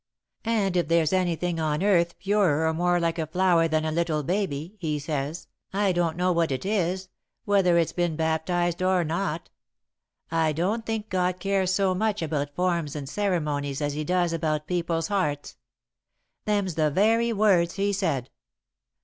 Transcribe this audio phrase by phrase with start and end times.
[0.45, 4.23] And if there's anything on earth purer or more like a flower than a little
[4.23, 7.09] baby,' he says, 'I don't know what it is,
[7.45, 9.51] whether it's been baptised or not.
[10.31, 14.65] I don't think God cares so much about forms and ceremonies as he does about
[14.65, 15.55] people's hearts,'
[16.45, 18.31] Them's the very words he said.